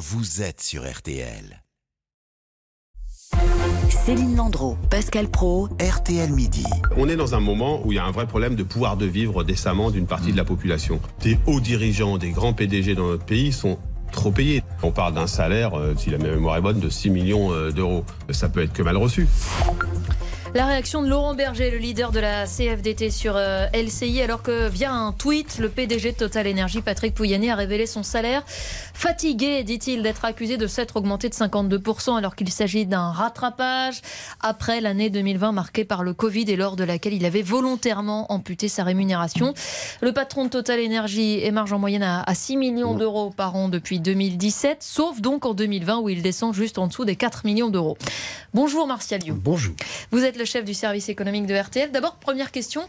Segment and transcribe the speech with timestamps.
[0.00, 1.62] vous êtes sur RTL.
[3.90, 6.64] Céline Landreau, Pascal Pro, RTL Midi.
[6.96, 9.04] On est dans un moment où il y a un vrai problème de pouvoir de
[9.04, 11.02] vivre décemment d'une partie de la population.
[11.20, 13.78] Des hauts dirigeants, des grands PDG dans notre pays sont
[14.10, 14.62] trop payés.
[14.82, 18.06] On parle d'un salaire, euh, si la mémoire est bonne, de 6 millions euh, d'euros.
[18.30, 19.28] Ça peut être que mal reçu.
[20.52, 24.68] La réaction de Laurent Berger, le leader de la CFDT sur euh, LCI, alors que
[24.68, 28.42] via un tweet, le PDG de Total Energy, Patrick Pouyanné, a révélé son salaire.
[28.46, 34.02] Fatigué, dit-il, d'être accusé de s'être augmenté de 52% alors qu'il s'agit d'un rattrapage
[34.40, 38.66] après l'année 2020 marquée par le Covid et lors de laquelle il avait volontairement amputé
[38.66, 39.54] sa rémunération.
[40.00, 44.00] Le patron de Total Energy émarge en moyenne à 6 millions d'euros par an depuis
[44.00, 47.96] 2017, sauf donc en 2020 où il descend juste en dessous des 4 millions d'euros.
[48.52, 49.20] Bonjour Martial.
[49.28, 49.76] Bonjour.
[50.10, 51.92] Vous êtes le chef du service économique de RTL.
[51.92, 52.82] D'abord, première question,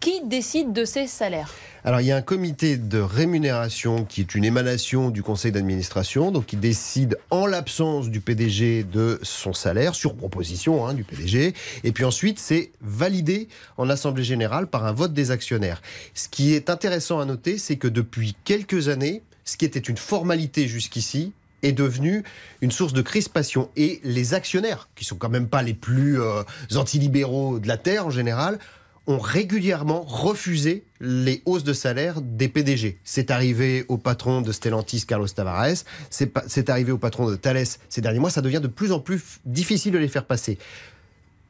[0.00, 1.54] qui décide de ces salaires?
[1.84, 6.32] Alors, il y a un comité de rémunération qui est une émanation du conseil d'administration,
[6.32, 11.54] donc qui décide en l'absence du PDG de son salaire, sur proposition hein, du PDG.
[11.84, 15.80] Et puis ensuite, c'est validé en assemblée générale par un vote des actionnaires.
[16.12, 19.96] Ce qui est intéressant à noter, c'est que depuis quelques années, ce qui était une
[19.96, 21.32] formalité jusqu'ici,
[21.66, 22.22] est devenu
[22.60, 23.70] une source de crispation.
[23.76, 26.42] Et les actionnaires, qui sont quand même pas les plus euh,
[26.74, 28.58] antilibéraux de la Terre en général,
[29.06, 32.98] ont régulièrement refusé les hausses de salaire des PDG.
[33.04, 38.00] C'est arrivé au patron de Stellantis, Carlos Tavares, c'est arrivé au patron de Thales ces
[38.00, 40.58] derniers mois, ça devient de plus en plus difficile de les faire passer.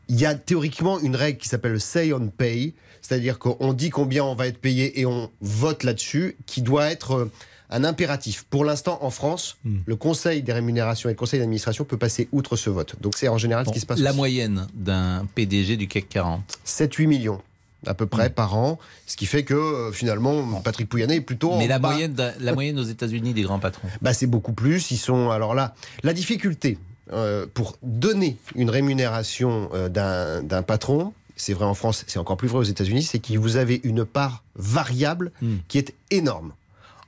[0.09, 3.91] Il y a théoriquement une règle qui s'appelle le say on pay, c'est-à-dire qu'on dit
[3.91, 7.31] combien on va être payé et on vote là-dessus, qui doit être...
[7.71, 8.45] Un impératif.
[8.49, 9.79] Pour l'instant, en France, hmm.
[9.87, 12.95] le Conseil des rémunérations et le Conseil d'administration peut passer outre ce vote.
[13.01, 14.01] Donc c'est en général ce qui se passe.
[14.01, 17.41] La moyenne d'un PDG du CAC 40 7-8 millions
[17.87, 18.33] à peu près hmm.
[18.33, 21.57] par an, ce qui fait que euh, finalement Patrick Pouyanné est plutôt.
[21.57, 23.89] Mais la moyenne, la moyenne aux États-Unis des grands patrons.
[24.03, 24.91] Bah c'est beaucoup plus.
[24.91, 25.75] Ils sont alors là.
[26.03, 26.79] La difficulté
[27.13, 32.49] euh, pour donner une rémunération euh, d'un patron, c'est vrai en France, c'est encore plus
[32.49, 35.57] vrai aux États-Unis, c'est que vous avez une part variable hmm.
[35.69, 36.53] qui est énorme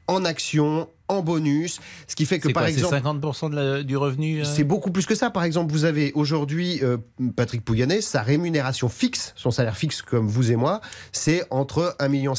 [0.09, 1.81] en action, en bonus.
[2.07, 2.97] Ce qui fait que, par exemple.
[2.97, 5.31] C'est 50% du revenu euh C'est beaucoup plus que ça.
[5.31, 6.97] Par exemple, vous avez aujourd'hui, euh,
[7.37, 10.81] Patrick Pouyanné, sa rémunération fixe, son salaire fixe comme vous et moi,
[11.13, 12.35] c'est entre 1,5 million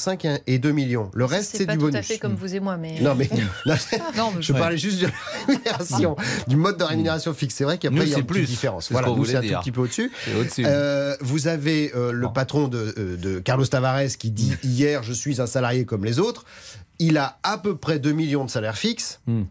[0.47, 1.12] et 2 millions.
[1.13, 1.81] Le reste, c'est du bonus.
[1.81, 3.00] C'est pas tout à fait comme vous et moi, mais.
[3.02, 3.30] Non, mais.
[4.40, 5.13] je parlais juste de la
[5.47, 6.16] rémunération,
[6.47, 7.56] du mode de rémunération fixe.
[7.56, 8.91] C'est vrai qu'après, il y a une petite différence.
[8.91, 10.12] Voilà, nous, c'est un tout petit peu au-dessus.
[10.59, 15.47] Euh, vous avez le patron de, de Carlos Tavares qui dit hier, je suis un
[15.47, 16.46] salarié comme les autres
[17.00, 19.22] il a à peu près 2 millions de salaires fixes.
[19.26, 19.44] Hmm.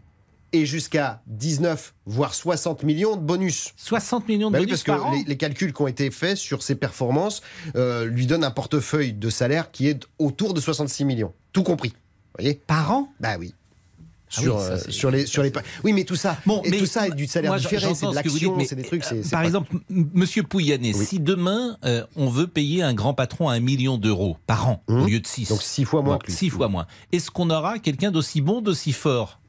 [0.51, 3.73] Et jusqu'à 19, voire 60 millions de bonus.
[3.77, 6.63] 60 millions de bah bonus oui, parce que les, calculs qui ont été faits sur
[6.63, 7.43] ses performances
[7.75, 11.33] euh, lui donnent un portefeuille de salaire qui est autour de 66 millions.
[11.53, 11.93] Tout compris.
[12.35, 12.55] voyez?
[12.65, 13.13] Par an?
[13.19, 13.53] Bah oui.
[14.37, 15.51] Ah sur, euh, sur, les, sur les.
[15.83, 18.59] Oui, mais tout ça, bon, et tout ça est du salaire différé, c'est de l'action,
[18.63, 19.03] c'est des trucs.
[19.31, 23.59] par exemple, Monsieur Pouyanné, si demain euh, on veut payer un grand patron à un
[23.59, 25.07] million d'euros par an au hum.
[25.07, 26.85] lieu de 6 donc six fois moins, six fois moins.
[27.11, 29.39] Est-ce qu'on aura quelqu'un d'aussi bon, d'aussi fort?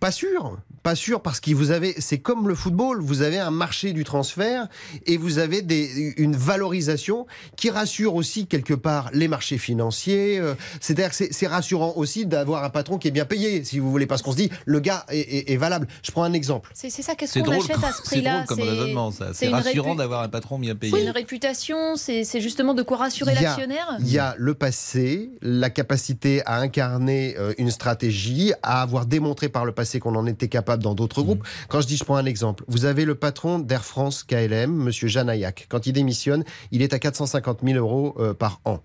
[0.00, 0.58] Pas sûr.
[0.86, 4.04] Pas sûr parce que vous avez, c'est comme le football, vous avez un marché du
[4.04, 4.68] transfert
[5.04, 7.26] et vous avez des, une valorisation
[7.56, 10.38] qui rassure aussi quelque part les marchés financiers.
[10.38, 13.90] Euh, c'est-à-dire que c'est rassurant aussi d'avoir un patron qui est bien payé, si vous
[13.90, 15.88] voulez, parce qu'on se dit le gars est, valable.
[16.04, 16.70] Je prends un exemple.
[16.72, 19.30] C'est ça, qu'est-ce qu'on achète à ce prix-là C'est drôle comme raisonnement, ça.
[19.34, 20.92] C'est rassurant d'avoir un patron bien payé.
[20.94, 23.96] C'est une réputation, c'est justement de quoi rassurer l'actionnaire?
[23.98, 29.48] Il y a le passé, la capacité à incarner euh, une stratégie, à avoir démontré
[29.48, 31.40] par le passé qu'on en était capable dans d'autres groupes.
[31.40, 31.66] Mmh.
[31.68, 35.08] Quand je dis, je prends un exemple, vous avez le patron d'Air France KLM, Monsieur
[35.08, 35.26] Jean
[35.68, 38.80] Quand il démissionne, il est à 450 000 euros euh, par an.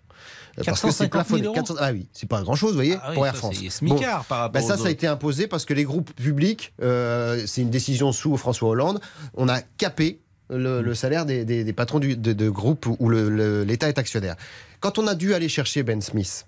[0.60, 1.48] Euh, parce que c'est plafonné.
[1.80, 3.56] ah oui, c'est pas grand chose, vous voyez, ah pour Air France.
[3.70, 3.98] C'est bon.
[3.98, 7.62] par rapport ben ça, ça a été imposé parce que les groupes publics, euh, c'est
[7.62, 9.00] une décision sous François Hollande,
[9.34, 10.20] on a capé
[10.50, 10.96] le, mmh.
[10.96, 14.36] salaire des, patrons de, de groupes où l'État est actionnaire.
[14.82, 16.48] Quand on a dû aller chercher Ben Smith,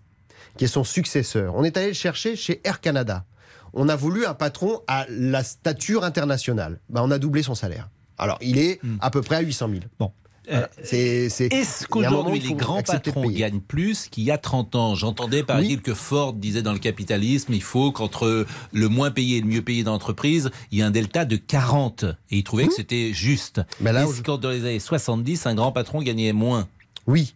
[0.57, 3.25] qui est son successeur, on est allé le chercher chez Air Canada
[3.73, 6.79] on a voulu un patron à la stature internationale.
[6.89, 7.89] Ben, on a doublé son salaire.
[8.17, 8.97] Alors, il est hmm.
[9.01, 9.81] à peu près à 800 000.
[9.99, 10.11] Bon.
[10.51, 14.93] Euh, est-ce qu'aujourd'hui les grands patrons gagnent plus qu'il y a 30 ans?
[14.93, 19.37] J'entendais par exemple que Ford disait dans le capitalisme, il faut qu'entre le moins payé
[19.37, 22.03] et le mieux payé d'entreprise, il y ait un delta de 40.
[22.29, 23.61] Et il trouvait que c'était juste.
[23.79, 26.67] Mais là, est-ce qu'en dans les années 70, un grand patron gagnait moins?
[27.07, 27.35] Oui,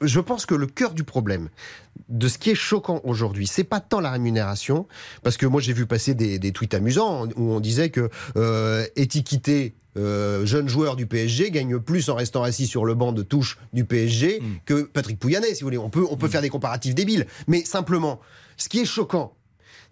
[0.00, 1.48] je pense que le cœur du problème
[2.08, 4.86] de ce qui est choquant aujourd'hui, c'est pas tant la rémunération,
[5.22, 9.74] parce que moi j'ai vu passer des, tweets amusants où on disait que euh, étiqueter
[9.96, 13.58] euh, jeune joueur du PSG gagne plus en restant assis sur le banc de touche
[13.72, 14.44] du PSG mm.
[14.66, 15.78] que Patrick Pouyanné, si vous voulez.
[15.78, 16.30] On peut, on peut mm.
[16.30, 18.20] faire des comparatifs débiles, mais simplement,
[18.56, 19.36] ce qui est choquant,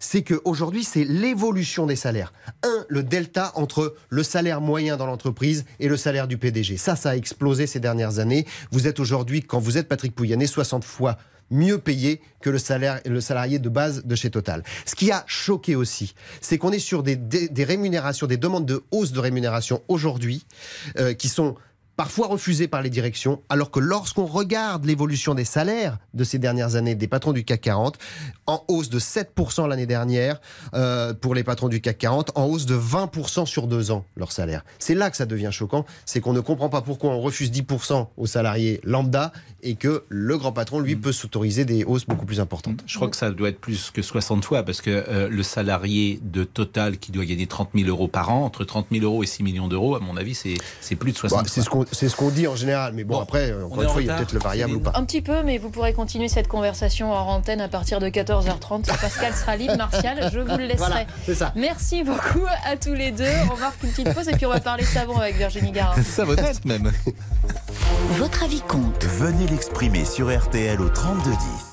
[0.03, 2.33] c'est qu'aujourd'hui, c'est l'évolution des salaires.
[2.63, 6.75] Un, le delta entre le salaire moyen dans l'entreprise et le salaire du PDG.
[6.75, 8.45] Ça, ça a explosé ces dernières années.
[8.71, 11.17] Vous êtes aujourd'hui, quand vous êtes Patrick Pouyanné, 60 fois
[11.51, 14.63] mieux payé que le, salaire, le salarié de base de chez Total.
[14.85, 17.17] Ce qui a choqué aussi, c'est qu'on est sur des,
[17.63, 20.45] rémunérations, des demandes de hausse de rémunération aujourd'hui
[20.97, 21.55] euh, qui sont
[21.95, 26.75] parfois refusées par les directions, alors que lorsqu'on regarde l'évolution des salaires de ces dernières
[26.75, 27.97] années des patrons du CAC 40,
[28.47, 30.41] en hausse de 7% l'année dernière
[30.73, 34.31] euh, pour les patrons du CAC 40, en hausse de 20% sur deux ans leur
[34.31, 34.63] salaire.
[34.79, 38.07] C'est là que ça devient choquant, c'est qu'on ne comprend pas pourquoi on refuse 10%
[38.17, 39.31] aux salariés lambda
[39.61, 42.83] et que le grand patron, lui, peut s'autoriser des hausses beaucoup plus importantes.
[42.85, 46.19] Je crois que ça doit être plus que 60 fois, parce que euh, le salarié
[46.21, 49.25] de Total qui doit gagner 30 000 euros par an, entre 30 000 euros et
[49.25, 51.82] 6 millions d'euros, à mon avis, c'est plus de 60 bah, fois.
[51.91, 54.15] C'est ce qu'on dit en général, mais bon, après, encore une fois, il y a
[54.15, 54.91] peut-être le variable ou pas.
[54.95, 58.85] Un petit peu, mais vous pourrez continuer cette conversation en antenne à partir de 14h30.
[58.85, 61.07] Pascal sera libre, Martial, je vous le laisserai.
[61.33, 61.51] ça.
[61.55, 63.25] Merci beaucoup à tous les deux.
[63.51, 66.01] On va une petite pause et puis on va parler savon avec Virginie Garin.
[66.03, 66.91] Savonnette même.
[68.17, 69.03] Votre avis compte.
[69.03, 71.72] Venez l'exprimer sur RTL au 3210.